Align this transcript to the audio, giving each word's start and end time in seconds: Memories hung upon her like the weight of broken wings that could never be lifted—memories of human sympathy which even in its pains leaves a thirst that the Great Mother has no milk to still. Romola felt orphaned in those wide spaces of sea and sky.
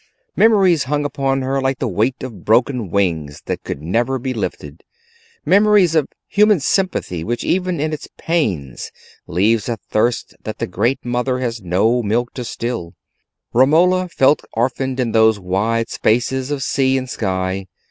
Memories 0.35 0.85
hung 0.85 1.05
upon 1.05 1.43
her 1.43 1.61
like 1.61 1.77
the 1.77 1.87
weight 1.87 2.23
of 2.23 2.43
broken 2.43 2.89
wings 2.89 3.43
that 3.45 3.61
could 3.63 3.83
never 3.83 4.17
be 4.17 4.33
lifted—memories 4.33 5.93
of 5.93 6.07
human 6.27 6.59
sympathy 6.59 7.23
which 7.23 7.43
even 7.43 7.79
in 7.79 7.93
its 7.93 8.07
pains 8.17 8.91
leaves 9.27 9.69
a 9.69 9.77
thirst 9.91 10.33
that 10.43 10.57
the 10.57 10.65
Great 10.65 11.05
Mother 11.05 11.37
has 11.37 11.61
no 11.61 12.01
milk 12.01 12.33
to 12.33 12.43
still. 12.43 12.95
Romola 13.53 14.09
felt 14.09 14.41
orphaned 14.53 14.99
in 14.99 15.11
those 15.11 15.39
wide 15.39 15.87
spaces 15.89 16.49
of 16.49 16.63
sea 16.63 16.97
and 16.97 17.07
sky. 17.07 17.67